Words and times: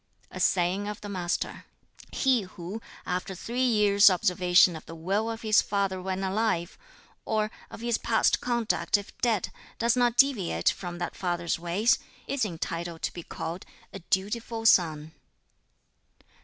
A 0.31 0.39
saying 0.39 0.87
of 0.87 0.99
the 1.01 1.09
Master: 1.09 1.65
"He 2.11 2.41
who, 2.41 2.81
after 3.05 3.35
three 3.35 3.61
years' 3.67 4.09
observation 4.09 4.75
of 4.75 4.83
the 4.87 4.95
will 4.95 5.29
of 5.29 5.43
his 5.43 5.61
father 5.61 6.01
when 6.01 6.23
alive, 6.23 6.75
or 7.23 7.51
of 7.69 7.81
his 7.81 7.99
past 7.99 8.41
conduct 8.41 8.97
if 8.97 9.15
dead, 9.19 9.51
does 9.77 9.95
not 9.95 10.17
deviate 10.17 10.69
from 10.71 10.97
that 10.97 11.15
father's 11.15 11.59
ways, 11.59 11.99
is 12.25 12.45
entitled 12.45 13.03
to 13.03 13.13
be 13.13 13.21
called 13.21 13.63
'a 13.93 13.99
dutiful 13.99 14.65
son.'" 14.65 15.11